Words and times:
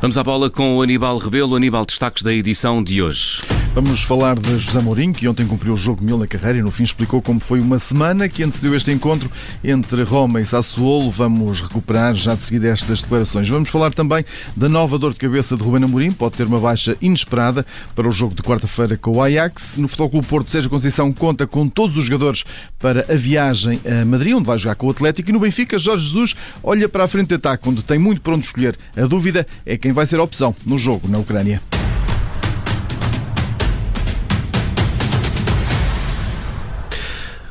Vamos 0.00 0.18
à 0.18 0.22
bola 0.22 0.50
com 0.50 0.76
o 0.76 0.82
Aníbal 0.82 1.16
Rebelo. 1.16 1.56
Aníbal, 1.56 1.86
destaques 1.86 2.22
da 2.22 2.32
edição 2.32 2.84
de 2.84 3.02
hoje. 3.02 3.55
Vamos 3.76 4.00
falar 4.00 4.38
de 4.38 4.58
José 4.58 4.80
Mourinho, 4.80 5.12
que 5.12 5.28
ontem 5.28 5.46
cumpriu 5.46 5.74
o 5.74 5.76
jogo 5.76 6.02
mil 6.02 6.16
na 6.16 6.26
carreira 6.26 6.60
e 6.60 6.62
no 6.62 6.70
fim 6.70 6.82
explicou 6.82 7.20
como 7.20 7.38
foi 7.38 7.60
uma 7.60 7.78
semana 7.78 8.26
que 8.26 8.42
antecedeu 8.42 8.74
este 8.74 8.90
encontro 8.90 9.30
entre 9.62 10.02
Roma 10.02 10.40
e 10.40 10.46
Sassuolo. 10.46 11.10
Vamos 11.10 11.60
recuperar 11.60 12.14
já 12.14 12.34
de 12.34 12.42
seguida 12.42 12.68
estas 12.68 13.02
declarações. 13.02 13.46
Vamos 13.50 13.68
falar 13.68 13.92
também 13.92 14.24
da 14.56 14.66
nova 14.66 14.98
dor 14.98 15.12
de 15.12 15.18
cabeça 15.18 15.58
de 15.58 15.62
Ruben 15.62 15.84
Amorim, 15.84 16.10
pode 16.10 16.38
ter 16.38 16.46
uma 16.46 16.58
baixa 16.58 16.96
inesperada 17.02 17.66
para 17.94 18.08
o 18.08 18.10
jogo 18.10 18.34
de 18.34 18.40
quarta-feira 18.40 18.96
com 18.96 19.10
o 19.10 19.22
Ajax. 19.22 19.76
No 19.76 19.88
Futebol 19.88 20.08
Clube 20.08 20.26
Porto, 20.26 20.50
Sérgio 20.50 20.70
Conceição 20.70 21.12
conta 21.12 21.46
com 21.46 21.68
todos 21.68 21.98
os 21.98 22.06
jogadores 22.06 22.44
para 22.78 23.04
a 23.12 23.14
viagem 23.14 23.78
a 23.84 24.06
Madrid, 24.06 24.32
onde 24.32 24.46
vai 24.46 24.56
jogar 24.56 24.76
com 24.76 24.86
o 24.86 24.90
Atlético. 24.90 25.28
E 25.28 25.32
no 25.34 25.40
Benfica, 25.40 25.76
Jorge 25.76 26.06
Jesus 26.06 26.34
olha 26.62 26.88
para 26.88 27.04
a 27.04 27.08
frente 27.08 27.28
de 27.28 27.34
ataque, 27.34 27.68
onde 27.68 27.82
tem 27.82 27.98
muito 27.98 28.22
pronto 28.22 28.42
escolher. 28.42 28.74
A 28.96 29.04
dúvida 29.04 29.46
é 29.66 29.76
quem 29.76 29.92
vai 29.92 30.06
ser 30.06 30.18
a 30.18 30.22
opção 30.22 30.56
no 30.64 30.78
jogo 30.78 31.06
na 31.08 31.18
Ucrânia. 31.18 31.60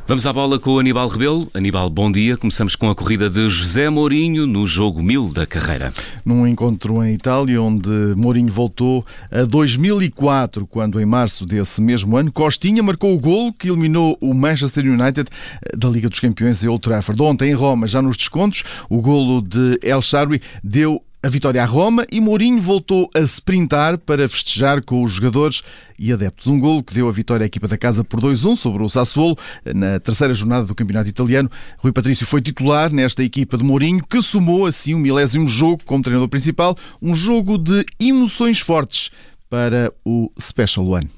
Vamos 0.08 0.24
à 0.24 0.32
bola 0.32 0.56
com 0.60 0.70
o 0.70 0.78
Aníbal 0.78 1.08
Rebelo. 1.08 1.50
Aníbal, 1.52 1.90
bom 1.90 2.12
dia. 2.12 2.36
Começamos 2.36 2.76
com 2.76 2.88
a 2.88 2.94
corrida 2.94 3.28
de 3.28 3.48
José 3.48 3.90
Mourinho 3.90 4.46
no 4.46 4.64
jogo 4.64 5.02
1000 5.02 5.32
da 5.32 5.44
carreira. 5.44 5.92
Num 6.24 6.46
encontro 6.46 7.02
em 7.02 7.12
Itália, 7.12 7.60
onde 7.60 7.90
Mourinho 8.14 8.52
voltou 8.52 9.04
a 9.32 9.42
2004, 9.42 10.64
quando 10.64 11.00
em 11.00 11.04
março 11.04 11.44
desse 11.44 11.82
mesmo 11.82 12.16
ano, 12.16 12.30
Costinha 12.30 12.84
marcou 12.84 13.16
o 13.16 13.18
gol 13.18 13.52
que 13.52 13.66
eliminou 13.66 14.16
o 14.20 14.32
Manchester 14.32 14.84
United 14.84 15.28
da 15.76 15.88
Liga 15.88 16.08
dos 16.08 16.20
Campeões 16.20 16.62
em 16.62 16.68
Old 16.68 16.82
Trafford. 16.82 17.20
Ontem 17.20 17.50
em 17.50 17.54
Roma, 17.54 17.88
já 17.88 18.00
nos 18.00 18.16
descontos, 18.16 18.62
o 18.88 19.00
golo 19.00 19.42
de 19.42 19.76
El 19.82 20.00
Shaarawy 20.00 20.40
deu 20.62 21.02
a 21.26 21.28
vitória 21.28 21.60
à 21.60 21.66
Roma 21.66 22.06
e 22.12 22.20
Mourinho 22.20 22.60
voltou 22.60 23.10
a 23.12 23.18
sprintar 23.22 23.98
para 23.98 24.28
festejar 24.28 24.80
com 24.80 25.02
os 25.02 25.14
jogadores 25.14 25.60
e 25.98 26.12
adeptos. 26.12 26.46
Um 26.46 26.60
golo 26.60 26.84
que 26.84 26.94
deu 26.94 27.08
a 27.08 27.12
vitória 27.12 27.42
à 27.42 27.48
equipa 27.48 27.66
da 27.66 27.76
casa 27.76 28.04
por 28.04 28.20
2-1 28.20 28.54
sobre 28.54 28.84
o 28.84 28.88
Sassuolo 28.88 29.36
na 29.74 29.98
terceira 29.98 30.32
jornada 30.32 30.66
do 30.66 30.74
Campeonato 30.74 31.08
Italiano. 31.08 31.50
Rui 31.78 31.90
Patrício 31.90 32.24
foi 32.24 32.40
titular 32.40 32.92
nesta 32.92 33.24
equipa 33.24 33.58
de 33.58 33.64
Mourinho, 33.64 34.06
que 34.08 34.22
somou 34.22 34.66
assim 34.66 34.94
um 34.94 35.00
milésimo 35.00 35.48
jogo 35.48 35.82
como 35.84 36.00
treinador 36.00 36.28
principal, 36.28 36.76
um 37.02 37.12
jogo 37.12 37.58
de 37.58 37.84
emoções 37.98 38.60
fortes 38.60 39.10
para 39.50 39.92
o 40.04 40.30
Special 40.40 40.86
One. 40.86 41.10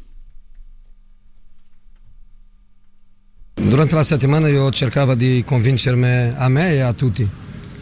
Durante 3.57 3.95
a 3.95 4.05
settimana 4.05 4.49
eu 4.49 4.73
cercava 4.73 5.15
de 5.15 5.43
convincer-me 5.43 6.33
a 6.39 6.49
me 6.49 6.77
e 6.77 6.81
a 6.81 6.95
tutti 6.95 7.29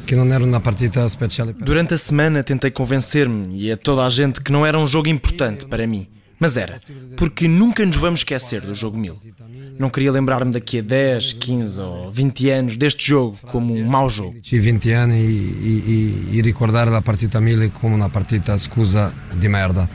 que 0.06 0.14
não 0.14 0.32
era 0.32 0.44
uma 0.44 0.60
partida 0.60 1.04
especial. 1.04 1.52
Durante 1.52 1.94
a 1.94 1.98
semana 1.98 2.42
tentei 2.42 2.70
convencer-me 2.70 3.58
e 3.58 3.72
a 3.72 3.76
toda 3.76 4.06
a 4.06 4.08
gente 4.08 4.40
que 4.40 4.52
não 4.52 4.64
era 4.64 4.78
um 4.78 4.86
jogo 4.86 5.08
importante 5.08 5.66
para 5.66 5.86
mim. 5.86 6.06
Mas 6.38 6.56
era, 6.58 6.76
porque 7.16 7.48
nunca 7.48 7.84
nos 7.86 7.96
vamos 7.96 8.20
esquecer 8.20 8.60
do 8.60 8.74
jogo 8.74 8.98
1000. 8.98 9.18
Não 9.78 9.88
queria 9.88 10.12
lembrar-me 10.12 10.52
daqui 10.52 10.80
a 10.80 10.82
10, 10.82 11.32
15 11.32 11.80
ou 11.80 12.12
20 12.12 12.50
anos 12.50 12.76
deste 12.76 13.08
jogo 13.08 13.38
como 13.46 13.74
um 13.74 13.86
mau 13.86 14.08
jogo. 14.08 14.36
20 14.42 14.92
anos 14.92 15.16
e, 15.16 15.20
e, 15.20 16.28
e 16.32 16.42
recordar 16.42 16.88
a 16.92 17.00
partida 17.00 17.40
1000 17.40 17.70
como 17.70 17.96
uma 17.96 18.10
partida 18.10 18.56
scusa 18.58 19.14
de 19.34 19.48
merda. 19.48 19.88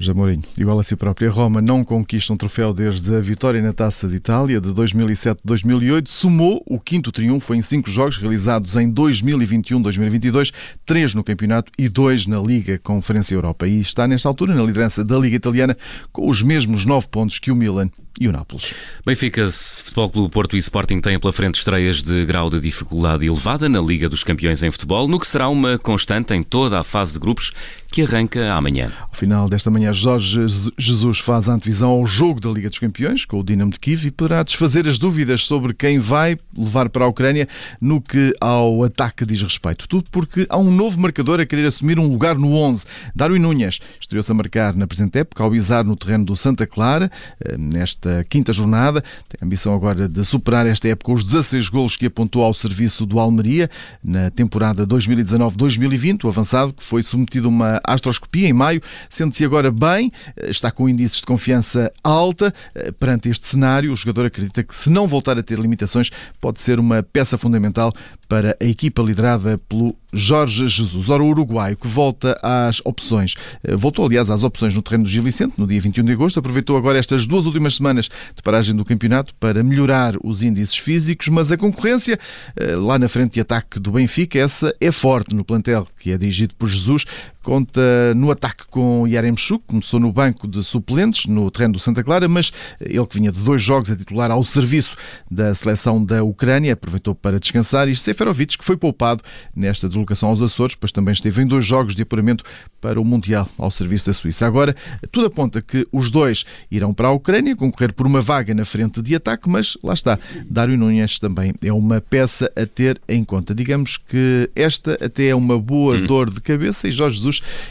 José 0.00 0.14
Mourinho, 0.14 0.42
igual 0.56 0.80
a 0.80 0.82
si 0.82 0.96
próprio, 0.96 1.28
a 1.28 1.30
Roma 1.30 1.60
não 1.60 1.84
conquista 1.84 2.32
um 2.32 2.36
troféu 2.36 2.72
desde 2.72 3.14
a 3.14 3.20
vitória 3.20 3.60
na 3.60 3.70
Taça 3.70 4.08
de 4.08 4.16
Itália 4.16 4.58
de 4.58 4.70
2007-2008. 4.70 6.08
Somou 6.08 6.62
o 6.66 6.80
quinto 6.80 7.12
triunfo 7.12 7.54
em 7.54 7.60
cinco 7.60 7.90
jogos 7.90 8.16
realizados 8.16 8.76
em 8.76 8.90
2021-2022, 8.90 10.54
três 10.86 11.12
no 11.12 11.22
campeonato 11.22 11.70
e 11.78 11.86
dois 11.86 12.24
na 12.24 12.40
Liga 12.40 12.78
Conferência 12.78 13.34
Europa. 13.34 13.68
E 13.68 13.78
está 13.78 14.08
nesta 14.08 14.26
altura 14.26 14.54
na 14.54 14.62
liderança 14.62 15.04
da 15.04 15.18
Liga 15.18 15.36
Italiana 15.36 15.76
com 16.10 16.30
os 16.30 16.40
mesmos 16.40 16.86
nove 16.86 17.06
pontos 17.06 17.38
que 17.38 17.50
o 17.50 17.54
Milan 17.54 17.90
e 18.18 18.28
o 18.28 18.32
Nápoles. 18.32 18.74
Benfica, 19.04 19.48
Futebol 19.50 20.10
Clube 20.10 20.30
Porto 20.30 20.56
e 20.56 20.58
Sporting 20.58 21.00
têm 21.00 21.18
pela 21.18 21.32
frente 21.32 21.56
estreias 21.56 22.02
de 22.02 22.24
grau 22.26 22.50
de 22.50 22.60
dificuldade 22.60 23.26
elevada 23.26 23.68
na 23.68 23.80
Liga 23.80 24.08
dos 24.08 24.24
Campeões 24.24 24.62
em 24.62 24.70
futebol, 24.70 25.08
no 25.08 25.18
que 25.18 25.26
será 25.26 25.48
uma 25.48 25.78
constante 25.78 26.34
em 26.34 26.42
toda 26.42 26.78
a 26.78 26.84
fase 26.84 27.14
de 27.14 27.18
grupos 27.18 27.52
que 27.90 28.02
arranca 28.02 28.52
amanhã. 28.52 28.92
Ao 29.00 29.14
final 29.14 29.48
desta 29.48 29.70
manhã, 29.70 29.89
Jorge 29.92 30.46
Jesus 30.78 31.18
faz 31.18 31.48
a 31.48 31.52
antevisão 31.52 31.90
ao 31.90 32.06
jogo 32.06 32.40
da 32.40 32.50
Liga 32.50 32.68
dos 32.68 32.78
Campeões 32.78 33.24
com 33.24 33.38
o 33.38 33.44
Dinamo 33.44 33.70
de 33.70 33.78
Kiev 33.78 34.06
e 34.06 34.10
poderá 34.10 34.42
desfazer 34.42 34.86
as 34.86 34.98
dúvidas 34.98 35.44
sobre 35.44 35.72
quem 35.72 35.98
vai 35.98 36.36
levar 36.56 36.88
para 36.88 37.04
a 37.04 37.08
Ucrânia 37.08 37.48
no 37.80 38.00
que 38.00 38.32
ao 38.40 38.82
ataque 38.84 39.24
diz 39.24 39.42
respeito. 39.42 39.88
Tudo 39.88 40.10
porque 40.10 40.46
há 40.48 40.58
um 40.58 40.70
novo 40.70 41.00
marcador 41.00 41.40
a 41.40 41.46
querer 41.46 41.66
assumir 41.66 41.98
um 41.98 42.06
lugar 42.06 42.36
no 42.36 42.54
11. 42.54 42.84
Darwin 43.14 43.38
Núñez 43.38 43.78
estreou-se 44.00 44.30
a 44.30 44.34
marcar 44.34 44.74
na 44.74 44.86
presente 44.86 45.18
época 45.18 45.42
ao 45.42 45.50
bizar 45.50 45.84
no 45.84 45.96
terreno 45.96 46.24
do 46.24 46.36
Santa 46.36 46.66
Clara, 46.66 47.10
eh, 47.40 47.56
nesta 47.56 48.24
quinta 48.28 48.52
jornada. 48.52 49.02
Tem 49.28 49.38
a 49.40 49.44
ambição 49.44 49.74
agora 49.74 50.08
de 50.08 50.24
superar 50.24 50.66
esta 50.66 50.88
época 50.88 51.12
os 51.12 51.24
16 51.24 51.68
golos 51.68 51.96
que 51.96 52.06
apontou 52.06 52.42
ao 52.42 52.54
serviço 52.54 53.06
do 53.06 53.18
Almeria 53.18 53.70
na 54.02 54.30
temporada 54.30 54.86
2019-2020. 54.86 56.24
O 56.24 56.28
avançado 56.28 56.72
que 56.72 56.82
foi 56.82 57.02
submetido 57.02 57.46
a 57.46 57.50
uma 57.50 57.80
astroscopia 57.84 58.48
em 58.48 58.52
maio, 58.52 58.82
sente-se 59.08 59.44
agora 59.44 59.69
bem, 59.70 60.12
está 60.44 60.70
com 60.70 60.88
índices 60.88 61.18
de 61.18 61.24
confiança 61.24 61.92
alta. 62.02 62.52
Perante 62.98 63.28
este 63.28 63.46
cenário, 63.46 63.92
o 63.92 63.96
jogador 63.96 64.26
acredita 64.26 64.62
que, 64.62 64.74
se 64.74 64.90
não 64.90 65.06
voltar 65.06 65.38
a 65.38 65.42
ter 65.42 65.58
limitações, 65.58 66.10
pode 66.40 66.60
ser 66.60 66.78
uma 66.78 67.02
peça 67.02 67.36
fundamental 67.38 67.92
para 68.30 68.56
a 68.60 68.64
equipa 68.64 69.02
liderada 69.02 69.58
pelo 69.68 69.96
Jorge 70.12 70.68
Jesus. 70.68 71.08
Ora, 71.08 71.20
o 71.20 71.28
Uruguai, 71.28 71.74
que 71.74 71.88
volta 71.88 72.38
às 72.40 72.80
opções, 72.84 73.34
eh, 73.64 73.74
voltou 73.74 74.06
aliás 74.06 74.30
às 74.30 74.44
opções 74.44 74.72
no 74.72 74.82
terreno 74.82 75.02
do 75.02 75.10
Gil 75.10 75.24
Vicente, 75.24 75.54
no 75.58 75.66
dia 75.66 75.80
21 75.80 76.04
de 76.04 76.12
agosto, 76.12 76.38
aproveitou 76.38 76.76
agora 76.76 76.96
estas 76.96 77.26
duas 77.26 77.44
últimas 77.44 77.74
semanas 77.74 78.08
de 78.34 78.40
paragem 78.40 78.74
do 78.74 78.84
campeonato 78.84 79.34
para 79.34 79.64
melhorar 79.64 80.14
os 80.22 80.42
índices 80.44 80.76
físicos, 80.76 81.26
mas 81.26 81.50
a 81.50 81.56
concorrência 81.56 82.20
eh, 82.54 82.76
lá 82.76 83.00
na 83.00 83.08
frente 83.08 83.34
de 83.34 83.40
ataque 83.40 83.80
do 83.80 83.90
Benfica, 83.90 84.38
essa 84.38 84.72
é 84.80 84.92
forte 84.92 85.34
no 85.34 85.44
plantel, 85.44 85.88
que 85.98 86.12
é 86.12 86.16
dirigido 86.16 86.54
por 86.54 86.68
Jesus, 86.68 87.04
conta 87.42 87.80
no 88.14 88.30
ataque 88.30 88.64
com 88.68 89.06
Yaremchuk, 89.06 89.64
começou 89.66 89.98
no 89.98 90.12
banco 90.12 90.46
de 90.46 90.62
suplentes 90.62 91.26
no 91.26 91.50
terreno 91.50 91.74
do 91.74 91.78
Santa 91.78 92.02
Clara, 92.02 92.28
mas 92.28 92.52
ele 92.80 93.06
que 93.06 93.18
vinha 93.18 93.32
de 93.32 93.40
dois 93.40 93.62
jogos 93.62 93.90
a 93.90 93.96
titular 93.96 94.30
ao 94.30 94.44
serviço 94.44 94.96
da 95.30 95.54
seleção 95.54 96.04
da 96.04 96.22
Ucrânia, 96.22 96.74
aproveitou 96.74 97.14
para 97.14 97.40
descansar 97.40 97.88
e 97.88 97.96
Seferovic, 97.96 98.58
que 98.58 98.64
foi 98.64 98.76
poupado 98.76 99.22
nesta 99.54 99.88
deslocação 99.88 100.28
aos 100.28 100.42
Açores, 100.42 100.74
pois 100.74 100.92
também 100.92 101.12
esteve 101.12 101.42
em 101.42 101.46
dois 101.46 101.64
jogos 101.64 101.94
de 101.94 102.02
apuramento 102.02 102.44
para 102.80 103.00
o 103.00 103.04
Mundial 103.04 103.48
ao 103.58 103.70
serviço 103.70 104.06
da 104.06 104.12
Suíça. 104.12 104.46
Agora, 104.46 104.74
tudo 105.10 105.26
aponta 105.26 105.60
que 105.60 105.86
os 105.92 106.10
dois 106.10 106.44
irão 106.70 106.92
para 106.92 107.08
a 107.08 107.12
Ucrânia 107.12 107.54
concorrer 107.54 107.92
por 107.92 108.06
uma 108.06 108.20
vaga 108.20 108.54
na 108.54 108.64
frente 108.64 109.02
de 109.02 109.14
ataque, 109.14 109.48
mas 109.48 109.76
lá 109.82 109.92
está, 109.94 110.18
Dário 110.48 110.76
Nunes 110.76 111.18
também 111.18 111.52
é 111.62 111.72
uma 111.72 112.00
peça 112.00 112.50
a 112.56 112.66
ter 112.66 113.00
em 113.08 113.22
conta. 113.22 113.54
Digamos 113.54 113.96
que 113.96 114.50
esta 114.54 114.98
até 115.00 115.28
é 115.28 115.34
uma 115.34 115.58
boa 115.58 115.96
hum. 115.96 116.06
dor 116.06 116.30
de 116.30 116.40
cabeça 116.40 116.88
e 116.88 116.92
Jorge 116.92 117.16
Jesus 117.16 117.29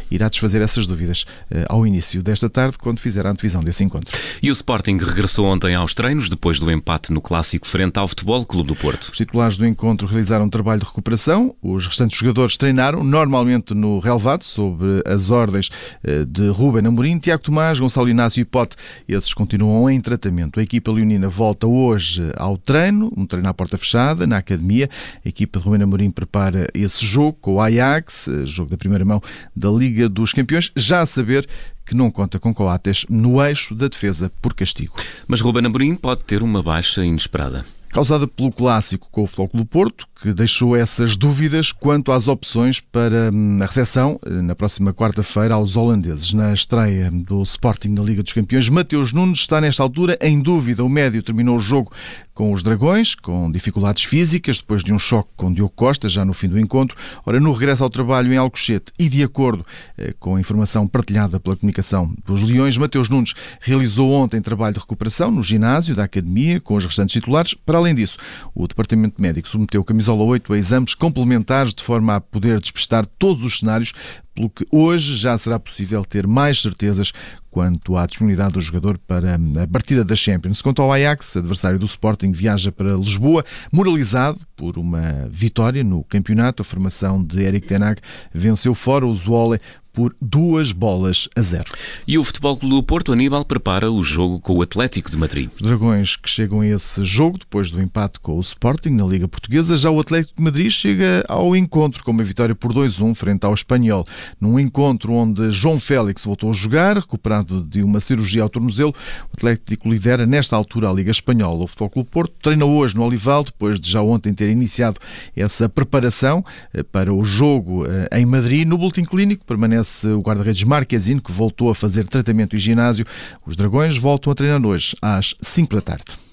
irá 0.09 0.29
desfazer 0.29 0.61
essas 0.61 0.87
dúvidas 0.87 1.25
uh, 1.51 1.65
ao 1.67 1.85
início 1.85 2.23
desta 2.23 2.49
tarde, 2.49 2.77
quando 2.77 2.99
fizer 2.99 3.25
a 3.25 3.31
antevisão 3.31 3.63
desse 3.63 3.83
encontro. 3.83 4.17
E 4.41 4.49
o 4.49 4.53
Sporting 4.53 4.97
regressou 4.97 5.45
ontem 5.45 5.75
aos 5.75 5.93
treinos 5.93 6.29
depois 6.29 6.59
do 6.59 6.71
empate 6.71 7.11
no 7.11 7.19
clássico 7.19 7.67
frente 7.67 7.97
ao 7.97 8.07
Futebol 8.07 8.45
Clube 8.45 8.67
do 8.69 8.75
Porto. 8.75 9.09
Os 9.11 9.17
titulares 9.17 9.57
do 9.57 9.65
encontro 9.65 10.07
realizaram 10.07 10.45
um 10.45 10.49
trabalho 10.49 10.79
de 10.79 10.85
recuperação. 10.85 11.55
Os 11.61 11.87
restantes 11.87 12.17
jogadores 12.17 12.55
treinaram 12.55 13.03
normalmente 13.03 13.73
no 13.73 13.99
relevado, 13.99 14.43
sob 14.43 14.85
as 15.05 15.29
ordens 15.29 15.69
uh, 16.03 16.25
de 16.25 16.47
Ruben 16.49 16.85
Amorim, 16.85 17.19
Tiago 17.19 17.43
Tomás, 17.43 17.79
Gonçalo 17.79 18.07
Inácio 18.07 18.39
e 18.39 18.45
Pote. 18.45 18.75
Esses 19.07 19.33
continuam 19.33 19.89
em 19.89 19.99
tratamento. 19.99 20.59
A 20.59 20.63
equipa 20.63 20.91
leonina 20.91 21.27
volta 21.27 21.67
hoje 21.67 22.31
ao 22.37 22.57
treino, 22.57 23.11
um 23.17 23.25
treino 23.25 23.49
à 23.49 23.53
porta 23.53 23.77
fechada, 23.77 24.27
na 24.27 24.37
academia. 24.37 24.89
A 25.25 25.29
equipa 25.29 25.59
de 25.59 25.65
Ruben 25.65 25.83
Amorim 25.83 26.11
prepara 26.11 26.67
esse 26.73 27.03
jogo 27.05 27.37
com 27.41 27.55
o 27.55 27.61
Ajax, 27.61 28.27
eh, 28.27 28.45
jogo 28.45 28.69
da 28.69 28.77
primeira 28.77 29.03
mão 29.03 29.21
da 29.55 29.69
Liga 29.69 30.07
dos 30.07 30.33
Campeões, 30.33 30.71
já 30.75 31.01
a 31.01 31.05
saber 31.05 31.47
que 31.85 31.95
não 31.95 32.11
conta 32.11 32.39
com 32.39 32.53
Coates 32.53 33.05
no 33.09 33.43
eixo 33.43 33.73
da 33.73 33.87
defesa 33.87 34.31
por 34.41 34.53
castigo. 34.53 34.95
Mas 35.27 35.41
Ruben 35.41 35.65
Amorim 35.65 35.95
pode 35.95 36.23
ter 36.23 36.43
uma 36.43 36.61
baixa 36.61 37.03
inesperada 37.03 37.65
causada 37.89 38.27
pelo 38.27 38.51
clássico 38.51 39.07
com 39.11 39.23
o 39.23 39.27
Futebol 39.27 39.49
do 39.53 39.65
Porto, 39.65 40.07
que 40.21 40.33
deixou 40.33 40.75
essas 40.75 41.15
dúvidas 41.15 41.71
quanto 41.71 42.11
às 42.11 42.27
opções 42.27 42.79
para 42.79 43.31
hum, 43.33 43.59
a 43.61 43.65
recepção 43.65 44.19
eh, 44.25 44.29
na 44.29 44.53
próxima 44.53 44.93
quarta-feira 44.93 45.53
aos 45.53 45.77
holandeses. 45.77 46.33
Na 46.33 46.53
estreia 46.53 47.09
do 47.09 47.41
Sporting 47.43 47.89
na 47.89 48.01
Liga 48.01 48.21
dos 48.21 48.33
Campeões, 48.33 48.67
Mateus 48.67 49.13
Nunes 49.13 49.39
está 49.39 49.61
nesta 49.61 49.81
altura 49.81 50.17
em 50.21 50.41
dúvida. 50.41 50.83
O 50.83 50.89
médio 50.89 51.23
terminou 51.23 51.55
o 51.55 51.59
jogo 51.59 51.91
com 52.33 52.53
os 52.53 52.63
Dragões, 52.63 53.15
com 53.15 53.51
dificuldades 53.51 54.03
físicas, 54.03 54.59
depois 54.59 54.81
de 54.81 54.93
um 54.93 54.99
choque 54.99 55.29
com 55.35 55.53
Diogo 55.53 55.73
Costa, 55.75 56.07
já 56.07 56.23
no 56.23 56.33
fim 56.33 56.47
do 56.47 56.57
encontro. 56.57 56.97
Ora, 57.25 57.39
no 57.39 57.51
regresso 57.51 57.83
ao 57.83 57.89
trabalho 57.89 58.31
em 58.31 58.37
Alcochete 58.37 58.93
e 58.97 59.09
de 59.09 59.23
acordo 59.23 59.65
eh, 59.97 60.13
com 60.19 60.35
a 60.35 60.39
informação 60.39 60.87
partilhada 60.87 61.39
pela 61.39 61.55
comunicação 61.55 62.13
dos 62.25 62.41
Leões, 62.43 62.77
Mateus 62.77 63.09
Nunes 63.09 63.33
realizou 63.61 64.11
ontem 64.11 64.41
trabalho 64.41 64.73
de 64.73 64.79
recuperação 64.79 65.31
no 65.31 65.43
ginásio 65.43 65.95
da 65.95 66.05
Academia 66.05 66.59
com 66.59 66.75
os 66.75 66.85
restantes 66.85 67.13
titulares. 67.13 67.53
Para 67.53 67.77
além 67.77 67.93
disso, 67.93 68.17
o 68.55 68.67
Departamento 68.67 69.21
Médico 69.21 69.47
submeteu 69.47 69.83
camisola 69.83 70.08
camisola 70.09 70.23
8 70.23 70.53
a 70.53 70.57
exames 70.57 70.95
complementares 70.95 71.73
de 71.73 71.83
forma 71.83 72.15
a 72.15 72.21
poder 72.21 72.59
despistar 72.59 73.05
todos 73.05 73.43
os 73.43 73.59
cenários, 73.59 73.93
pelo 74.33 74.49
que 74.49 74.65
hoje 74.71 75.15
já 75.15 75.37
será 75.37 75.59
possível 75.59 76.03
ter 76.03 76.25
mais 76.25 76.59
certezas 76.59 77.11
quanto 77.51 77.95
à 77.95 78.07
disponibilidade 78.07 78.53
do 78.53 78.61
jogador 78.61 78.97
para 78.97 79.35
a 79.35 79.67
partida 79.67 80.03
da 80.03 80.15
Champions. 80.15 80.61
Quanto 80.61 80.81
ao 80.81 80.91
Ajax, 80.91 81.37
adversário 81.37 81.77
do 81.77 81.85
Sporting, 81.85 82.31
viaja 82.31 82.71
para 82.71 82.95
Lisboa, 82.95 83.45
moralizado 83.71 84.39
por 84.55 84.79
uma 84.79 85.27
vitória 85.29 85.83
no 85.83 86.03
campeonato. 86.03 86.61
A 86.63 86.65
formação 86.65 87.23
de 87.23 87.43
Eric 87.43 87.67
Tenag 87.67 88.01
venceu 88.33 88.73
fora 88.73 89.05
o 89.05 89.13
Zwolle 89.13 89.59
por 89.99 90.15
duas 90.21 90.71
bolas 90.71 91.27
a 91.35 91.41
zero. 91.41 91.69
E 92.07 92.17
o 92.17 92.23
Futebol 92.23 92.55
Clube 92.55 92.73
do 92.73 92.81
Porto, 92.81 93.11
Aníbal, 93.11 93.43
prepara 93.43 93.91
o 93.91 94.01
jogo 94.01 94.39
com 94.39 94.53
o 94.53 94.61
Atlético 94.61 95.11
de 95.11 95.17
Madrid. 95.17 95.49
Os 95.53 95.61
Dragões 95.61 96.15
que 96.15 96.29
chegam 96.29 96.61
a 96.61 96.67
esse 96.67 97.03
jogo 97.03 97.37
depois 97.37 97.69
do 97.69 97.81
empate 97.81 98.17
com 98.21 98.37
o 98.37 98.39
Sporting 98.39 98.91
na 98.91 99.03
Liga 99.03 99.27
Portuguesa, 99.27 99.75
já 99.75 99.91
o 99.91 99.99
Atlético 99.99 100.37
de 100.37 100.41
Madrid 100.41 100.71
chega 100.71 101.25
ao 101.27 101.53
encontro 101.53 102.01
com 102.01 102.11
uma 102.11 102.23
vitória 102.23 102.55
por 102.55 102.71
2-1 102.73 103.13
frente 103.13 103.45
ao 103.45 103.53
Espanhol. 103.53 104.05
Num 104.39 104.57
encontro 104.57 105.11
onde 105.11 105.51
João 105.51 105.81
Félix 105.81 106.23
voltou 106.23 106.49
a 106.49 106.53
jogar, 106.53 106.95
recuperado 106.95 107.61
de 107.61 107.83
uma 107.83 107.99
cirurgia 107.99 108.43
ao 108.43 108.47
tornozelo, 108.47 108.95
o 109.31 109.35
Atlético 109.35 109.89
lidera 109.89 110.25
nesta 110.25 110.55
altura 110.55 110.89
a 110.89 110.93
Liga 110.93 111.11
Espanhola. 111.11 111.65
O 111.65 111.67
Futebol 111.67 111.89
Clube 111.89 112.09
Porto 112.09 112.33
treina 112.41 112.63
hoje 112.63 112.95
no 112.95 113.03
Olival, 113.03 113.43
depois 113.43 113.77
de 113.77 113.91
já 113.91 114.01
ontem 114.01 114.33
ter 114.33 114.49
iniciado 114.49 114.97
essa 115.35 115.67
preparação 115.67 116.41
eh, 116.73 116.83
para 116.83 117.13
o 117.13 117.21
jogo 117.25 117.85
eh, 117.85 118.17
em 118.17 118.25
Madrid. 118.25 118.65
No 118.65 118.77
boletim 118.77 119.03
clínico 119.03 119.43
permanece 119.43 119.88
o 120.05 120.19
guarda-redes 120.19 120.63
Marquezine, 120.63 121.21
que 121.21 121.31
voltou 121.31 121.69
a 121.69 121.75
fazer 121.75 122.07
tratamento 122.07 122.55
em 122.55 122.59
ginásio. 122.59 123.05
Os 123.45 123.55
Dragões 123.55 123.97
voltam 123.97 124.31
a 124.31 124.35
treinar 124.35 124.65
hoje 124.65 124.95
às 125.01 125.35
5 125.41 125.75
da 125.75 125.81
tarde. 125.81 126.28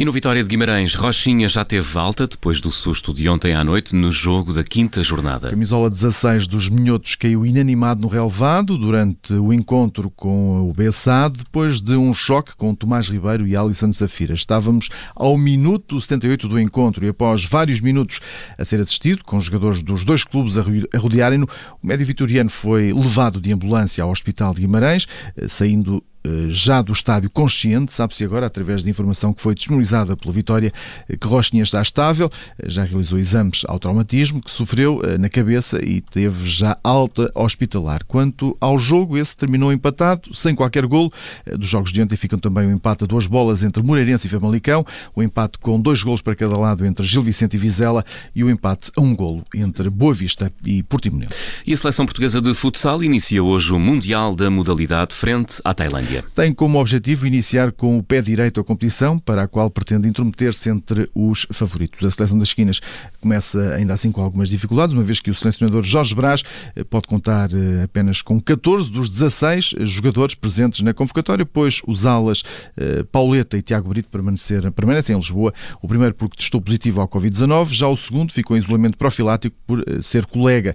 E 0.00 0.04
no 0.06 0.12
Vitória 0.12 0.42
de 0.42 0.48
Guimarães, 0.48 0.94
Rochinha 0.94 1.46
já 1.46 1.62
teve 1.62 1.98
alta 1.98 2.26
depois 2.26 2.58
do 2.58 2.70
susto 2.70 3.12
de 3.12 3.28
ontem 3.28 3.54
à 3.54 3.62
noite 3.62 3.94
no 3.94 4.10
jogo 4.10 4.50
da 4.50 4.64
quinta 4.64 5.02
jornada. 5.02 5.50
Camisola 5.50 5.90
16 5.90 6.46
dos 6.46 6.70
Minhotos 6.70 7.16
caiu 7.16 7.44
inanimado 7.44 8.00
no 8.00 8.08
relevado 8.08 8.78
durante 8.78 9.34
o 9.34 9.52
encontro 9.52 10.08
com 10.08 10.70
o 10.70 10.72
Bessade, 10.72 11.40
depois 11.40 11.82
de 11.82 11.96
um 11.96 12.14
choque 12.14 12.56
com 12.56 12.74
Tomás 12.74 13.10
Ribeiro 13.10 13.46
e 13.46 13.54
Alisson 13.54 13.92
Safira. 13.92 14.32
Estávamos 14.32 14.88
ao 15.14 15.36
minuto 15.36 16.00
78 16.00 16.48
do 16.48 16.58
encontro 16.58 17.04
e 17.04 17.10
após 17.10 17.44
vários 17.44 17.78
minutos 17.78 18.20
a 18.56 18.64
ser 18.64 18.80
assistido, 18.80 19.22
com 19.22 19.38
jogadores 19.38 19.82
dos 19.82 20.06
dois 20.06 20.24
clubes 20.24 20.56
a 20.56 20.62
rodearem-no, 20.98 21.46
o 21.82 21.86
médio 21.86 22.06
vitoriano 22.06 22.48
foi 22.48 22.90
levado 22.90 23.38
de 23.38 23.52
ambulância 23.52 24.02
ao 24.02 24.10
Hospital 24.10 24.54
de 24.54 24.62
Guimarães, 24.62 25.06
eh, 25.36 25.46
saindo 25.46 26.02
já 26.48 26.82
do 26.82 26.92
estádio 26.92 27.30
consciente, 27.30 27.92
sabe-se 27.92 28.24
agora, 28.24 28.46
através 28.46 28.82
de 28.82 28.90
informação 28.90 29.32
que 29.32 29.40
foi 29.40 29.54
disponibilizada 29.54 30.16
pela 30.16 30.32
Vitória, 30.32 30.72
eh, 31.08 31.16
que 31.16 31.26
Rochinha 31.26 31.62
está 31.62 31.80
estável, 31.80 32.30
eh, 32.58 32.68
já 32.68 32.84
realizou 32.84 33.18
exames 33.18 33.62
ao 33.66 33.78
traumatismo 33.78 34.40
que 34.40 34.50
sofreu 34.50 35.00
na 35.18 35.28
cabeça 35.28 35.82
e 35.84 36.00
teve 36.00 36.48
já 36.48 36.76
alta 36.82 37.30
hospitalar. 37.34 38.04
Quanto 38.04 38.56
ao 38.60 38.78
jogo, 38.78 39.16
esse 39.16 39.36
terminou 39.36 39.72
empatado, 39.72 40.34
sem 40.34 40.54
qualquer 40.54 40.86
golo. 40.86 41.12
Dos 41.56 41.68
jogos 41.68 41.92
de 41.92 42.02
ontem 42.02 42.16
ficam 42.16 42.38
também 42.38 42.66
o 42.66 42.70
empate 42.70 43.04
a 43.04 43.06
duas 43.06 43.26
bolas 43.26 43.62
entre 43.62 43.82
Moreirense 43.82 44.26
e 44.26 44.30
Famalicão, 44.30 44.84
o 45.14 45.22
empate 45.22 45.58
com 45.58 45.80
dois 45.80 46.02
golos 46.02 46.22
para 46.22 46.34
cada 46.34 46.58
lado 46.58 46.84
entre 46.84 47.06
Gil 47.06 47.22
Vicente 47.22 47.54
e 47.54 47.58
Vizela 47.58 48.04
e 48.34 48.44
o 48.44 48.50
empate 48.50 48.90
a 48.96 49.00
um 49.00 49.14
golo 49.14 49.44
entre 49.54 49.88
Boa 49.88 50.14
Vista 50.14 50.52
e 50.64 50.82
Portimonense. 50.82 51.34
E 51.66 51.72
a 51.72 51.76
seleção 51.76 52.04
portuguesa 52.04 52.40
de 52.40 52.54
futsal 52.54 53.02
inicia 53.02 53.42
hoje 53.42 53.72
o 53.72 53.78
Mundial 53.78 54.34
da 54.34 54.50
modalidade 54.50 55.14
frente 55.14 55.60
à 55.64 55.72
Tailândia. 55.72 56.09
Tem 56.34 56.52
como 56.52 56.80
objetivo 56.80 57.26
iniciar 57.26 57.70
com 57.70 57.96
o 57.96 58.02
pé 58.02 58.20
direito 58.20 58.58
a 58.58 58.64
competição, 58.64 59.18
para 59.18 59.42
a 59.42 59.48
qual 59.48 59.70
pretende 59.70 60.08
intrometer-se 60.08 60.68
entre 60.68 61.08
os 61.14 61.46
favoritos. 61.52 62.04
A 62.04 62.10
seleção 62.10 62.38
das 62.38 62.48
esquinas 62.48 62.80
começa 63.20 63.74
ainda 63.74 63.94
assim 63.94 64.10
com 64.10 64.20
algumas 64.20 64.48
dificuldades, 64.48 64.92
uma 64.92 65.04
vez 65.04 65.20
que 65.20 65.30
o 65.30 65.34
selecionador 65.34 65.84
Jorge 65.84 66.14
Brás 66.14 66.42
eh, 66.74 66.82
pode 66.82 67.06
contar 67.06 67.50
eh, 67.52 67.84
apenas 67.84 68.22
com 68.22 68.40
14 68.40 68.90
dos 68.90 69.08
16 69.08 69.74
jogadores 69.80 70.34
presentes 70.34 70.80
na 70.80 70.92
convocatória, 70.92 71.46
pois 71.46 71.80
os 71.86 72.04
alas 72.04 72.42
eh, 72.76 73.04
Pauleta 73.12 73.56
e 73.56 73.62
Tiago 73.62 73.88
Brito 73.88 74.08
permanecem 74.08 75.14
em 75.14 75.18
Lisboa. 75.18 75.54
O 75.80 75.86
primeiro 75.86 76.14
porque 76.14 76.38
testou 76.38 76.60
positivo 76.60 77.00
ao 77.00 77.08
Covid-19, 77.08 77.68
já 77.72 77.86
o 77.86 77.96
segundo 77.96 78.32
ficou 78.32 78.56
em 78.56 78.60
isolamento 78.60 78.98
profilático 78.98 79.56
por 79.66 79.84
ser 80.02 80.26
colega 80.26 80.74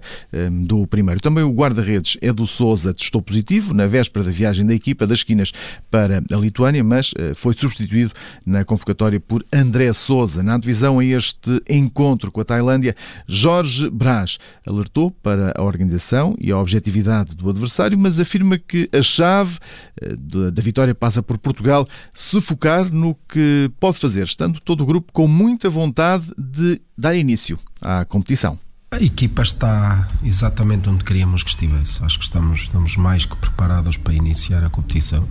do 0.50 0.86
primeiro. 0.86 1.20
Também 1.20 1.44
o 1.44 1.52
guarda-redes 1.52 2.16
Edu 2.22 2.46
Souza 2.46 2.94
testou 2.94 3.20
positivo 3.20 3.74
na 3.74 3.86
véspera 3.86 4.24
da 4.24 4.30
viagem 4.30 4.66
da 4.66 4.74
equipa 4.74 5.06
das 5.06 5.22
esquinas 5.26 5.52
para 5.90 6.22
a 6.32 6.36
Lituânia, 6.36 6.84
mas 6.84 7.10
eh, 7.18 7.34
foi 7.34 7.54
substituído 7.54 8.12
na 8.44 8.64
convocatória 8.64 9.18
por 9.18 9.44
André 9.52 9.92
Souza. 9.92 10.42
Na 10.42 10.56
divisão 10.56 11.00
a 11.00 11.04
este 11.04 11.60
encontro 11.68 12.30
com 12.30 12.40
a 12.40 12.44
Tailândia, 12.44 12.94
Jorge 13.26 13.90
Brás 13.90 14.38
alertou 14.66 15.10
para 15.10 15.52
a 15.56 15.62
organização 15.62 16.36
e 16.40 16.52
a 16.52 16.58
objetividade 16.58 17.34
do 17.34 17.50
adversário, 17.50 17.98
mas 17.98 18.20
afirma 18.20 18.56
que 18.56 18.88
a 18.92 19.02
chave 19.02 19.58
eh, 20.00 20.14
da 20.50 20.62
vitória 20.62 20.94
passa 20.94 21.22
por 21.22 21.36
Portugal 21.38 21.86
se 22.14 22.40
focar 22.40 22.92
no 22.92 23.16
que 23.28 23.70
pode 23.80 23.98
fazer, 23.98 24.24
estando 24.24 24.60
todo 24.60 24.82
o 24.82 24.86
grupo 24.86 25.12
com 25.12 25.26
muita 25.26 25.68
vontade 25.68 26.32
de 26.38 26.80
dar 26.96 27.14
início 27.16 27.58
à 27.80 28.04
competição. 28.04 28.65
A 28.96 29.02
equipa 29.02 29.42
está 29.42 30.08
exatamente 30.24 30.88
onde 30.88 31.04
queríamos 31.04 31.42
que 31.42 31.50
estivesse. 31.50 32.02
Acho 32.02 32.18
que 32.18 32.24
estamos, 32.24 32.60
estamos 32.60 32.96
mais 32.96 33.26
que 33.26 33.36
preparados 33.36 33.98
para 33.98 34.14
iniciar 34.14 34.64
a 34.64 34.70
competição. 34.70 35.28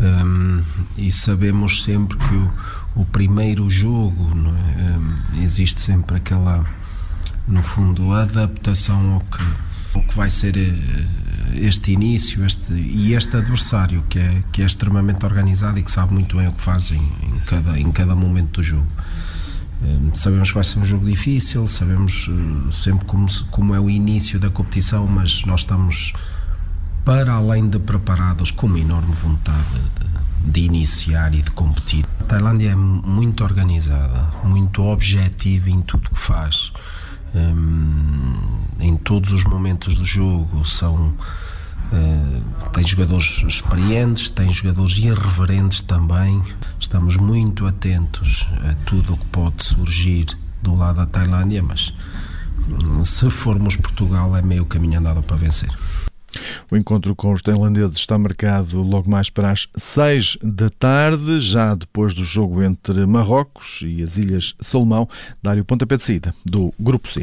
Um, 0.00 0.62
e 0.96 1.12
sabemos 1.12 1.84
sempre 1.84 2.16
que 2.16 2.34
o, 2.34 2.50
o 3.02 3.04
primeiro 3.04 3.68
jogo 3.68 4.30
é? 4.78 4.96
um, 4.96 5.42
existe 5.42 5.78
sempre 5.78 6.16
aquela, 6.16 6.64
no 7.46 7.62
fundo, 7.62 8.14
adaptação 8.14 9.12
ao 9.12 9.20
que, 9.20 9.44
ao 9.94 10.02
que 10.02 10.16
vai 10.16 10.30
ser 10.30 10.56
eh, 10.56 10.72
este 11.56 11.92
início 11.92 12.46
este, 12.46 12.72
e 12.72 13.12
este 13.12 13.36
adversário 13.36 14.02
que 14.08 14.18
é, 14.18 14.42
que 14.50 14.62
é 14.62 14.64
extremamente 14.64 15.22
organizado 15.26 15.78
e 15.78 15.82
que 15.82 15.90
sabe 15.90 16.14
muito 16.14 16.38
bem 16.38 16.48
o 16.48 16.52
que 16.52 16.62
faz 16.62 16.90
em, 16.90 16.96
em 16.96 17.38
cada, 17.44 17.78
em 17.78 17.92
cada 17.92 18.16
momento 18.16 18.52
do 18.52 18.62
jogo. 18.62 18.88
Sabemos 20.14 20.48
que 20.48 20.54
vai 20.54 20.64
ser 20.64 20.78
um 20.78 20.84
jogo 20.84 21.06
difícil, 21.06 21.66
sabemos 21.66 22.30
eh, 22.30 22.72
sempre 22.72 23.04
como, 23.04 23.26
como 23.50 23.74
é 23.74 23.80
o 23.80 23.90
início 23.90 24.38
da 24.38 24.48
competição, 24.48 25.06
mas 25.06 25.44
nós 25.44 25.60
estamos 25.60 26.12
para 27.04 27.34
além 27.34 27.68
de 27.68 27.78
preparados, 27.78 28.50
com 28.50 28.66
uma 28.66 28.78
enorme 28.78 29.12
vontade 29.12 29.82
de, 30.44 30.50
de 30.50 30.60
iniciar 30.62 31.34
e 31.34 31.42
de 31.42 31.50
competir. 31.50 32.06
A 32.20 32.24
Tailândia 32.24 32.70
é 32.70 32.74
muito 32.74 33.44
organizada, 33.44 34.30
muito 34.44 34.82
objetiva 34.82 35.68
em 35.68 35.82
tudo 35.82 36.08
que 36.08 36.18
faz. 36.18 36.72
Um, 37.34 38.34
em 38.80 38.96
todos 38.96 39.32
os 39.32 39.44
momentos 39.44 39.96
do 39.96 40.04
jogo 40.04 40.64
são 40.64 41.12
uh, 41.92 42.70
tem 42.70 42.84
jogadores 42.84 43.44
experientes, 43.46 44.30
tem 44.30 44.52
jogadores 44.52 44.96
irreverentes 44.98 45.80
também. 45.80 46.42
Estamos 46.80 47.16
muito 47.16 47.66
atentos 47.66 48.48
a 48.68 48.74
tudo 48.86 49.14
o 49.14 49.16
que 49.16 49.26
pode 49.26 49.62
surgir 49.62 50.26
do 50.62 50.74
lado 50.74 50.96
da 50.96 51.06
Tailândia, 51.06 51.62
mas 51.62 51.94
hum, 52.68 53.04
se 53.04 53.28
formos 53.30 53.76
Portugal 53.76 54.36
é 54.36 54.42
meio 54.42 54.64
caminho 54.64 54.98
andado 54.98 55.22
para 55.22 55.36
vencer. 55.36 55.70
O 56.70 56.76
encontro 56.76 57.14
com 57.14 57.32
os 57.32 57.42
tailandeses 57.42 57.98
está 57.98 58.18
marcado 58.18 58.82
logo 58.82 59.10
mais 59.10 59.30
para 59.30 59.50
as 59.50 59.68
6 59.76 60.38
da 60.42 60.70
tarde, 60.70 61.40
já 61.40 61.74
depois 61.74 62.12
do 62.14 62.24
jogo 62.24 62.62
entre 62.62 63.06
Marrocos 63.06 63.80
e 63.82 64.02
as 64.02 64.16
Ilhas 64.16 64.54
Salomão, 64.60 65.08
dário 65.42 65.64
pontapé 65.64 65.96
de 65.96 66.02
saída 66.02 66.34
do 66.44 66.72
Grupo 66.78 67.08
C. 67.08 67.20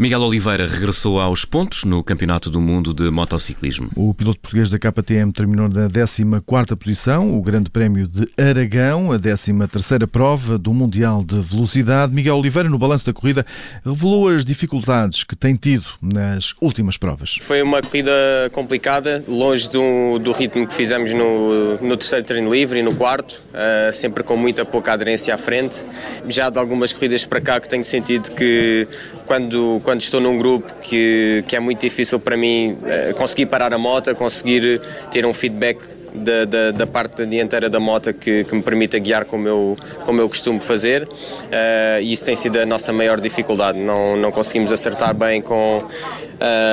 Miguel 0.00 0.22
Oliveira 0.22 0.66
regressou 0.66 1.20
aos 1.20 1.44
pontos 1.44 1.84
no 1.84 2.02
Campeonato 2.02 2.48
do 2.48 2.58
Mundo 2.58 2.94
de 2.94 3.10
Motociclismo. 3.10 3.90
O 3.94 4.14
piloto 4.14 4.40
português 4.40 4.70
da 4.70 4.78
KTM 4.78 5.30
terminou 5.30 5.68
na 5.68 5.90
14ª 5.90 6.74
posição, 6.74 7.38
o 7.38 7.42
Grande 7.42 7.68
Prémio 7.68 8.08
de 8.08 8.26
Aragão, 8.42 9.12
a 9.12 9.18
13ª 9.18 10.06
prova 10.06 10.56
do 10.56 10.72
Mundial 10.72 11.22
de 11.22 11.38
Velocidade. 11.40 12.14
Miguel 12.14 12.38
Oliveira, 12.38 12.66
no 12.66 12.78
balanço 12.78 13.04
da 13.04 13.12
corrida, 13.12 13.44
revelou 13.84 14.30
as 14.30 14.42
dificuldades 14.42 15.22
que 15.22 15.36
tem 15.36 15.54
tido 15.54 15.84
nas 16.00 16.54
últimas 16.62 16.96
provas. 16.96 17.36
Foi 17.42 17.60
uma 17.60 17.82
corrida 17.82 18.10
complicada, 18.52 19.22
longe 19.28 19.68
do, 19.68 20.18
do 20.18 20.32
ritmo 20.32 20.66
que 20.66 20.72
fizemos 20.72 21.12
no, 21.12 21.76
no 21.76 21.94
terceiro 21.94 22.24
treino 22.24 22.50
livre 22.50 22.78
e 22.78 22.82
no 22.82 22.94
quarto, 22.94 23.32
uh, 23.52 23.92
sempre 23.92 24.22
com 24.22 24.34
muita 24.34 24.64
pouca 24.64 24.94
aderência 24.94 25.34
à 25.34 25.36
frente. 25.36 25.84
Já 26.26 26.48
de 26.48 26.58
algumas 26.58 26.90
corridas 26.90 27.26
para 27.26 27.42
cá 27.42 27.60
que 27.60 27.68
tenho 27.68 27.84
sentido 27.84 28.30
que 28.30 28.88
quando, 29.30 29.80
quando 29.90 30.02
estou 30.02 30.20
num 30.20 30.38
grupo 30.38 30.72
que, 30.80 31.42
que 31.48 31.56
é 31.56 31.58
muito 31.58 31.80
difícil 31.80 32.20
para 32.20 32.36
mim 32.36 32.78
uh, 32.82 33.12
conseguir 33.16 33.46
parar 33.46 33.74
a 33.74 33.78
moto, 33.78 34.14
conseguir 34.14 34.80
ter 35.10 35.26
um 35.26 35.32
feedback 35.32 35.80
da, 36.14 36.44
da, 36.44 36.70
da, 36.70 36.86
parte 36.86 37.26
dianteira 37.26 37.68
da 37.68 37.80
moto 37.80 38.14
que, 38.14 38.44
que, 38.44 38.54
me 38.54 38.62
permita 38.62 39.00
guiar 39.00 39.24
como 39.24 39.48
eu, 39.48 39.76
como 40.04 40.20
eu 40.20 40.28
costumo 40.28 40.60
fazer 40.60 41.02
uh, 41.02 42.00
e 42.00 42.12
isso 42.12 42.24
tem 42.24 42.36
sido 42.36 42.60
a 42.60 42.64
nossa 42.64 42.92
maior 42.92 43.18
dificuldade. 43.20 43.80
Não, 43.80 44.16
não 44.16 44.30
conseguimos 44.30 44.72
acertar 44.72 45.12
bem 45.12 45.42
com, 45.42 45.84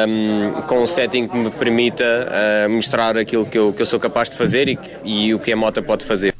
um, 0.08 0.62
com 0.68 0.84
um 0.84 0.86
setting 0.86 1.28
que 1.28 1.36
me 1.36 1.50
permita 1.50 2.06
uh, 2.06 2.70
mostrar 2.70 3.18
aquilo 3.18 3.48
que 3.48 3.58
eu, 3.58 3.74
que 3.74 3.82
eu 3.82 3.86
sou 3.88 4.00
capaz 4.00 4.30
de 4.30 4.38
fazer 4.38 4.70
e, 4.70 4.78
e 5.04 5.34
o 5.34 5.40
que 5.40 5.52
a 5.52 5.56
moto 5.56 5.82
pode 5.82 6.06
fazer. 6.06 6.37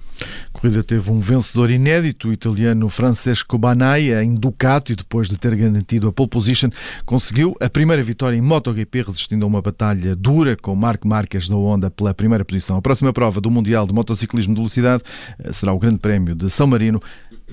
Corrida 0.58 0.84
teve 0.84 1.12
um 1.12 1.20
vencedor 1.20 1.70
inédito, 1.70 2.30
o 2.30 2.34
italiano 2.34 2.90
Francesco 2.90 3.58
Banai, 3.60 4.12
em 4.24 4.34
Ducati, 4.34 4.96
depois 4.96 5.30
de 5.30 5.38
ter 5.38 5.56
garantido 5.56 6.08
a 6.08 6.12
pole 6.12 6.30
position, 6.30 6.70
conseguiu 7.06 7.56
a 7.62 7.70
primeira 7.70 8.02
vitória 8.02 8.36
em 8.36 8.42
MotoGP, 8.42 9.04
resistindo 9.04 9.46
a 9.46 9.48
uma 9.48 9.62
batalha 9.62 10.16
dura 10.16 10.58
com 10.58 10.76
Marc 10.76 11.06
Marques 11.06 11.48
da 11.48 11.56
Honda 11.56 11.92
pela 11.92 12.12
primeira 12.12 12.44
posição. 12.44 12.76
A 12.76 12.82
próxima 12.82 13.14
prova 13.14 13.40
do 13.40 13.52
Mundial 13.52 13.86
de 13.86 13.94
Motociclismo 13.94 14.56
de 14.56 14.60
Velocidade 14.60 15.04
eh, 15.38 15.54
será 15.54 15.74
o 15.74 15.80
Grande 15.80 16.00
Prémio 16.00 16.34
de 16.34 16.50
São 16.50 16.66
Marino, 16.66 17.02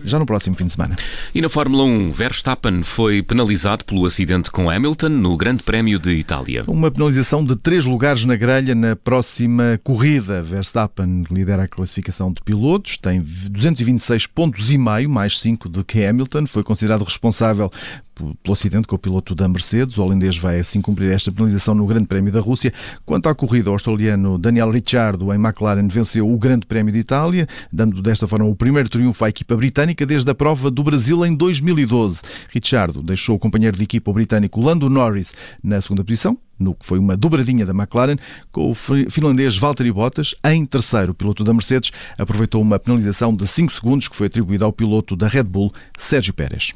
já 0.02 0.18
no 0.18 0.26
próximo 0.26 0.56
fim 0.56 0.66
de 0.66 0.72
semana. 0.72 0.96
E 1.34 1.40
na 1.40 1.48
Fórmula 1.48 1.84
1, 1.84 2.12
Verstappen 2.12 2.82
foi 2.82 3.22
penalizado 3.22 3.84
pelo 3.84 4.04
acidente 4.04 4.50
com 4.50 4.68
Hamilton 4.68 5.08
no 5.08 5.36
Grande 5.36 5.62
Prémio 5.62 5.98
de 5.98 6.10
Itália. 6.10 6.64
Uma 6.66 6.90
penalização 6.90 7.44
de 7.44 7.54
três 7.56 7.84
lugares 7.84 8.24
na 8.24 8.36
grelha 8.36 8.74
na 8.74 8.96
próxima 8.96 9.78
corrida. 9.84 10.42
Verstappen 10.42 11.24
lidera 11.30 11.64
a 11.64 11.68
classificação 11.68 12.32
de 12.32 12.42
pilotos, 12.42 12.96
tem 12.96 13.20
226 13.20 14.26
pontos 14.26 14.70
e 14.70 14.78
meio, 14.78 15.08
mais 15.08 15.38
5 15.38 15.68
do 15.68 15.84
que 15.84 16.04
Hamilton. 16.04 16.46
Foi 16.46 16.62
considerado 16.62 17.02
responsável 17.02 17.70
pelo 18.14 18.52
acidente 18.52 18.86
com 18.86 18.96
o 18.96 18.98
piloto 18.98 19.34
da 19.34 19.48
Mercedes. 19.48 19.98
O 19.98 20.02
holandês 20.02 20.36
vai 20.36 20.60
assim 20.60 20.80
cumprir 20.80 21.10
esta 21.10 21.32
penalização 21.32 21.74
no 21.74 21.86
Grande 21.86 22.06
Prémio 22.06 22.32
da 22.32 22.40
Rússia. 22.40 22.72
Quanto 23.04 23.28
à 23.28 23.34
corrida, 23.34 23.70
o 23.70 23.72
australiano 23.72 24.38
Daniel 24.38 24.70
Ricciardo 24.70 25.32
em 25.32 25.36
McLaren 25.36 25.88
venceu 25.88 26.32
o 26.32 26.38
Grande 26.38 26.66
Prémio 26.66 26.92
de 26.92 27.00
Itália, 27.00 27.48
dando 27.72 28.00
desta 28.00 28.28
forma 28.28 28.44
o 28.44 28.54
primeiro 28.54 28.88
triunfo 28.88 29.24
à 29.24 29.28
equipa 29.28 29.56
britânica 29.56 30.06
desde 30.06 30.30
a 30.30 30.34
prova 30.34 30.70
do 30.70 30.82
Brasil 30.82 31.24
em 31.26 31.34
2012. 31.34 32.22
Ricciardo 32.50 33.02
deixou 33.02 33.36
o 33.36 33.38
companheiro 33.38 33.76
de 33.76 33.84
equipa 33.84 34.12
britânico 34.12 34.60
Lando 34.60 34.88
Norris 34.88 35.34
na 35.62 35.80
segunda 35.80 36.04
posição, 36.04 36.38
no 36.58 36.74
que 36.74 36.86
foi 36.86 36.98
uma 36.98 37.16
dobradinha 37.16 37.66
da 37.66 37.72
McLaren, 37.72 38.16
com 38.52 38.70
o 38.70 38.74
finlandês 38.74 39.56
Valtteri 39.56 39.90
Bottas 39.90 40.34
em 40.44 40.64
terceiro. 40.64 41.12
O 41.12 41.14
piloto 41.14 41.42
da 41.42 41.52
Mercedes 41.52 41.90
aproveitou 42.18 42.62
uma 42.62 42.78
penalização 42.78 43.34
de 43.34 43.46
5 43.46 43.72
segundos 43.72 44.08
que 44.08 44.16
foi 44.16 44.28
atribuída 44.28 44.64
ao 44.64 44.72
piloto 44.72 45.16
da 45.16 45.26
Red 45.26 45.44
Bull, 45.44 45.72
Sérgio 45.98 46.32
Pérez. 46.32 46.72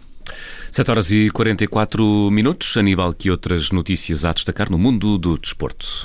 7 0.71 0.91
horas 0.91 1.11
e 1.11 1.31
44 1.31 2.31
minutos. 2.31 2.77
Aníbal, 2.77 3.15
que 3.15 3.31
outras 3.31 3.71
notícias 3.71 4.25
há 4.25 4.31
a 4.31 4.33
destacar 4.33 4.71
no 4.71 4.79
mundo 4.79 5.19
do 5.19 5.39
desporto? 5.39 6.05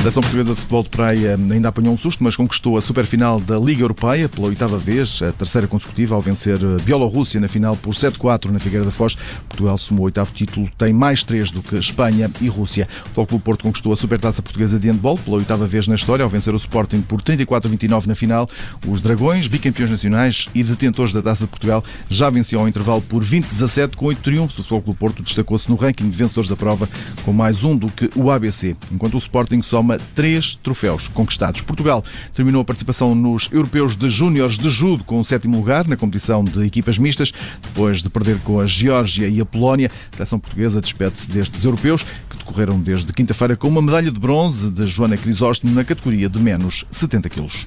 A 0.00 0.02
Seleção 0.02 0.22
Portuguesa 0.22 0.54
de 0.54 0.60
Futebol 0.60 0.82
de 0.82 0.88
Praia 0.88 1.34
ainda 1.34 1.68
apanhou 1.68 1.92
um 1.92 1.96
susto, 1.96 2.24
mas 2.24 2.34
conquistou 2.34 2.78
a 2.78 2.80
superfinal 2.80 3.38
da 3.38 3.58
Liga 3.58 3.82
Europeia 3.82 4.30
pela 4.30 4.48
oitava 4.48 4.78
vez, 4.78 5.20
a 5.20 5.30
terceira 5.30 5.66
consecutiva, 5.66 6.14
ao 6.14 6.22
vencer 6.22 6.56
a 6.56 6.82
Bielorrússia 6.82 7.38
na 7.38 7.48
final 7.48 7.76
por 7.76 7.92
7-4 7.92 8.46
na 8.46 8.58
Figueira 8.58 8.86
da 8.86 8.90
Foz. 8.90 9.14
Portugal 9.46 9.76
somou 9.76 10.04
o 10.04 10.06
oitavo 10.06 10.32
título, 10.32 10.70
tem 10.78 10.90
mais 10.90 11.22
três 11.22 11.50
do 11.50 11.62
que 11.62 11.76
Espanha 11.76 12.30
e 12.40 12.48
Rússia. 12.48 12.88
O 13.14 13.26
Clube 13.26 13.44
Porto 13.44 13.62
conquistou 13.62 13.92
a 13.92 13.96
Supertaça 13.96 14.40
Portuguesa 14.40 14.78
de 14.78 14.88
Handball 14.88 15.18
pela 15.18 15.36
oitava 15.36 15.66
vez 15.66 15.86
na 15.86 15.96
história, 15.96 16.22
ao 16.22 16.30
vencer 16.30 16.54
o 16.54 16.56
Sporting 16.56 17.02
por 17.02 17.20
34-29 17.20 18.06
na 18.06 18.14
final. 18.14 18.48
Os 18.88 19.02
Dragões, 19.02 19.48
bicampeões 19.48 19.90
nacionais 19.90 20.46
e 20.54 20.64
detentores 20.64 21.12
da 21.12 21.20
Taça 21.20 21.44
de 21.44 21.50
Portugal, 21.50 21.84
já 22.08 22.30
venciam 22.30 22.62
ao 22.62 22.68
intervalo 22.68 23.02
por 23.02 23.22
20-17 23.22 23.96
com 23.96 24.06
oito 24.06 24.22
triunfos. 24.22 24.58
O 24.60 24.62
Futebol 24.62 24.80
Clube 24.80 24.98
Porto 24.98 25.22
destacou-se 25.22 25.68
no 25.68 25.76
ranking 25.76 26.08
de 26.08 26.16
vencedores 26.16 26.48
da 26.48 26.56
prova 26.56 26.88
com 27.22 27.34
mais 27.34 27.64
um 27.64 27.76
do 27.76 27.92
que 27.92 28.08
o 28.16 28.30
ABC, 28.30 28.74
enquanto 28.90 29.12
o 29.12 29.18
Sporting 29.18 29.60
soma 29.60 29.89
soma 29.90 29.98
três 30.14 30.58
troféus 30.62 31.08
conquistados. 31.08 31.60
Portugal 31.60 32.04
terminou 32.34 32.62
a 32.62 32.64
participação 32.64 33.14
nos 33.14 33.48
Europeus 33.50 33.96
de 33.96 34.08
Júniores 34.08 34.56
de 34.56 34.70
Judo 34.70 35.02
com 35.02 35.18
o 35.18 35.24
sétimo 35.24 35.56
lugar 35.56 35.88
na 35.88 35.96
competição 35.96 36.44
de 36.44 36.64
equipas 36.64 36.98
mistas, 36.98 37.32
depois 37.62 38.02
de 38.02 38.08
perder 38.08 38.38
com 38.40 38.60
a 38.60 38.66
Geórgia 38.66 39.28
e 39.28 39.40
a 39.40 39.44
Polónia. 39.44 39.90
A 40.12 40.16
seleção 40.16 40.38
portuguesa 40.38 40.80
despede-se 40.80 41.30
destes 41.30 41.64
europeus, 41.64 42.04
que 42.28 42.36
decorreram 42.36 42.78
desde 42.80 43.12
quinta-feira 43.12 43.56
com 43.56 43.68
uma 43.68 43.82
medalha 43.82 44.10
de 44.10 44.20
bronze 44.20 44.70
de 44.70 44.86
Joana 44.86 45.16
Crisóstomo 45.16 45.74
na 45.74 45.84
categoria 45.84 46.28
de 46.28 46.38
menos 46.38 46.84
70 46.90 47.28
quilos. 47.28 47.66